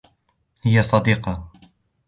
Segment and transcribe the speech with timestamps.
[0.61, 1.49] هي صديقة.